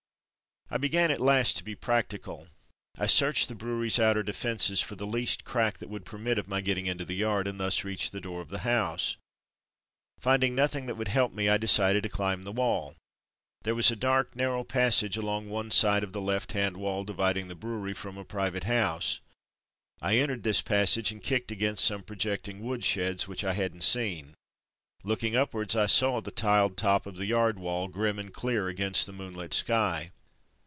I 0.73 0.77
began 0.77 1.11
at 1.11 1.19
last 1.19 1.57
to 1.57 1.65
be 1.65 1.75
practical. 1.75 2.47
I 2.97 3.05
searched 3.05 3.49
the 3.49 3.55
brewery's 3.55 3.99
outer 3.99 4.23
defences 4.23 4.79
for 4.79 4.95
the 4.95 5.05
least 5.05 5.43
crack 5.43 5.79
that 5.79 5.89
would 5.89 6.05
permit 6.05 6.39
of 6.39 6.47
my 6.47 6.61
getting 6.61 6.85
into 6.85 7.03
the 7.03 7.13
yard, 7.15 7.45
and 7.45 7.59
thus 7.59 7.83
reach 7.83 8.11
the 8.11 8.21
door 8.21 8.39
of 8.39 8.47
the 8.47 8.59
house. 8.59 9.17
Finding 10.21 10.55
nothing 10.55 10.85
that 10.85 10.95
would 10.95 11.09
help 11.09 11.33
me, 11.33 11.49
I 11.49 11.57
decided 11.57 12.03
to 12.03 12.07
climb 12.09 12.43
the 12.43 12.53
wall. 12.53 12.95
There 13.63 13.75
was 13.75 13.91
a 13.91 13.97
dark, 13.97 14.33
narrow 14.33 14.63
passage 14.63 15.17
along 15.17 15.49
one 15.49 15.71
side 15.71 16.05
of 16.05 16.13
the 16.13 16.21
A 16.21 16.23
Brewery 16.23 16.37
Billet 16.37 16.47
283 16.47 16.63
left 16.63 16.73
hand 16.73 16.77
wall, 16.81 17.03
dividing 17.03 17.47
the 17.49 17.55
brewery 17.55 17.93
from 17.93 18.17
a 18.17 18.23
private 18.23 18.63
house. 18.63 19.19
I 20.01 20.19
entered 20.19 20.43
this 20.43 20.61
passage 20.61 21.11
and 21.11 21.21
kicked 21.21 21.51
against 21.51 21.83
some 21.83 22.03
projecting 22.03 22.61
wood 22.61 22.85
sheds 22.85 23.27
which 23.27 23.43
I 23.43 23.55
hadn't 23.55 23.83
seen. 23.83 24.35
Looking 25.03 25.35
up 25.35 25.53
wards, 25.53 25.75
I 25.75 25.87
saw 25.87 26.21
the 26.21 26.31
tiled 26.31 26.77
top 26.77 27.05
of 27.05 27.17
the 27.17 27.25
yard 27.25 27.59
wall, 27.59 27.89
grim 27.89 28.17
and 28.17 28.33
clear 28.33 28.69
against 28.69 29.05
the 29.05 29.11
moonlit 29.11 29.53
sky. 29.53 30.11